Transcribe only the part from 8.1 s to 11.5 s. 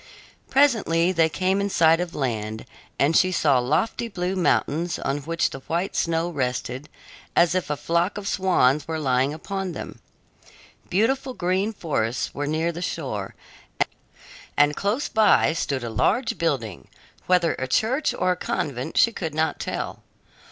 of swans were lying upon them. Beautiful